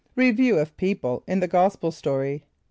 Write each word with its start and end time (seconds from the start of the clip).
Review 0.15 0.57
of 0.57 0.75
People 0.77 1.21
in 1.27 1.41
the 1.41 1.47
Gospel 1.47 1.91
Story. 1.91 2.41